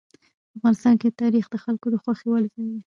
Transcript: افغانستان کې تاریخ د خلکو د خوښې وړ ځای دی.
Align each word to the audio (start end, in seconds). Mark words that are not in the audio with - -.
افغانستان 0.55 0.93
کې 1.01 1.17
تاریخ 1.21 1.45
د 1.49 1.55
خلکو 1.63 1.87
د 1.91 1.95
خوښې 2.03 2.27
وړ 2.29 2.43
ځای 2.53 2.67
دی. 2.69 2.79